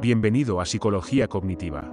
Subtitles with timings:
[0.00, 1.90] Bienvenido a Psicología Cognitiva.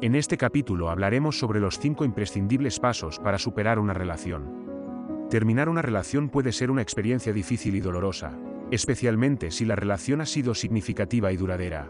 [0.00, 5.28] En este capítulo hablaremos sobre los 5 imprescindibles pasos para superar una relación.
[5.30, 8.36] Terminar una relación puede ser una experiencia difícil y dolorosa,
[8.72, 11.88] especialmente si la relación ha sido significativa y duradera.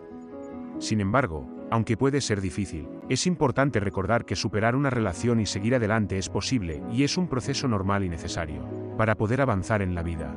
[0.79, 5.75] Sin embargo, aunque puede ser difícil, es importante recordar que superar una relación y seguir
[5.75, 8.63] adelante es posible y es un proceso normal y necesario
[8.99, 10.37] para poder avanzar en la vida.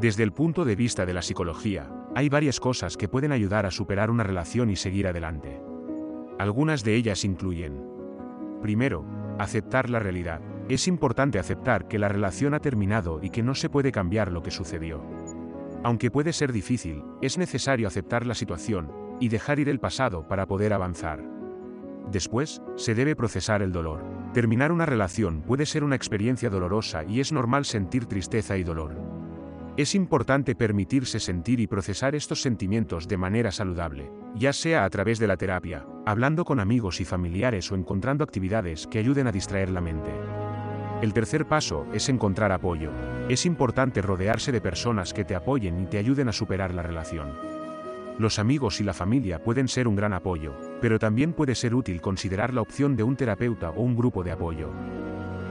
[0.00, 3.70] Desde el punto de vista de la psicología, hay varias cosas que pueden ayudar a
[3.70, 5.60] superar una relación y seguir adelante.
[6.38, 7.88] Algunas de ellas incluyen
[8.62, 9.04] Primero,
[9.38, 10.40] aceptar la realidad.
[10.68, 14.42] Es importante aceptar que la relación ha terminado y que no se puede cambiar lo
[14.42, 15.02] que sucedió.
[15.84, 20.46] Aunque puede ser difícil, es necesario aceptar la situación y dejar ir el pasado para
[20.46, 21.22] poder avanzar.
[22.10, 24.02] Después, se debe procesar el dolor.
[24.32, 29.17] Terminar una relación puede ser una experiencia dolorosa y es normal sentir tristeza y dolor.
[29.78, 35.20] Es importante permitirse sentir y procesar estos sentimientos de manera saludable, ya sea a través
[35.20, 39.70] de la terapia, hablando con amigos y familiares o encontrando actividades que ayuden a distraer
[39.70, 40.10] la mente.
[41.00, 42.90] El tercer paso es encontrar apoyo.
[43.28, 47.28] Es importante rodearse de personas que te apoyen y te ayuden a superar la relación.
[48.18, 52.00] Los amigos y la familia pueden ser un gran apoyo, pero también puede ser útil
[52.00, 54.72] considerar la opción de un terapeuta o un grupo de apoyo.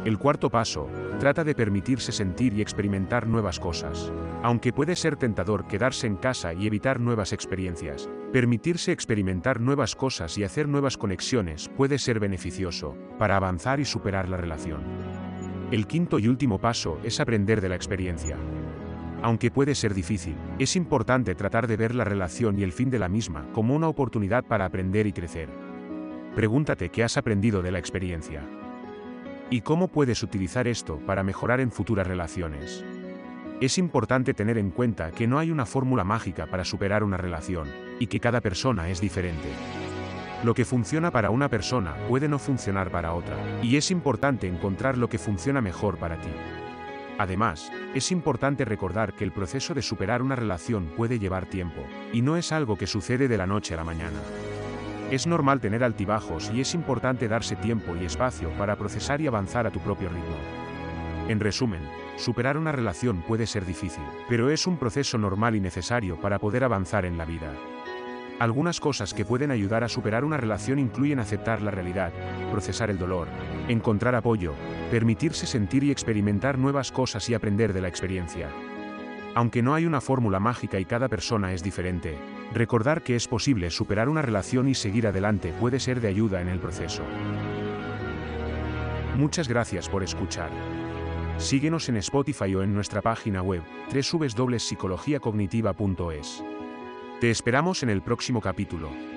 [0.08, 0.88] El cuarto paso,
[1.20, 4.10] trata de permitirse sentir y experimentar nuevas cosas.
[4.42, 10.38] Aunque puede ser tentador quedarse en casa y evitar nuevas experiencias, permitirse experimentar nuevas cosas
[10.38, 14.82] y hacer nuevas conexiones puede ser beneficioso para avanzar y superar la relación.
[15.72, 18.38] El quinto y último paso es aprender de la experiencia.
[19.22, 23.00] Aunque puede ser difícil, es importante tratar de ver la relación y el fin de
[23.00, 25.50] la misma como una oportunidad para aprender y crecer.
[26.34, 28.48] Pregúntate qué has aprendido de la experiencia.
[29.50, 32.84] ¿Y cómo puedes utilizar esto para mejorar en futuras relaciones?
[33.62, 37.70] Es importante tener en cuenta que no hay una fórmula mágica para superar una relación,
[37.98, 39.48] y que cada persona es diferente.
[40.44, 44.98] Lo que funciona para una persona puede no funcionar para otra, y es importante encontrar
[44.98, 46.30] lo que funciona mejor para ti.
[47.18, 51.82] Además, es importante recordar que el proceso de superar una relación puede llevar tiempo,
[52.12, 54.20] y no es algo que sucede de la noche a la mañana.
[55.10, 59.66] Es normal tener altibajos y es importante darse tiempo y espacio para procesar y avanzar
[59.66, 60.36] a tu propio ritmo.
[61.30, 61.82] En resumen,
[62.18, 66.66] superar una relación puede ser difícil, pero es un proceso normal y necesario para poder
[66.66, 67.54] avanzar en la vida.
[68.40, 72.12] Algunas cosas que pueden ayudar a superar una relación incluyen aceptar la realidad,
[72.52, 73.30] procesar el dolor,
[73.70, 74.54] encontrar apoyo,
[74.92, 78.50] permitirse sentir y experimentar nuevas cosas y aprender de la experiencia.
[79.36, 82.18] Aunque no hay una fórmula mágica y cada persona es diferente,
[82.54, 86.50] recordar que es posible superar una relación y seguir adelante puede ser de ayuda en
[86.50, 87.04] el proceso.
[89.16, 90.52] Muchas gracias por escuchar.
[91.38, 96.44] Síguenos en Spotify o en nuestra página web, www.psicologiacognitiva.es.
[97.20, 99.17] Te esperamos en el próximo capítulo.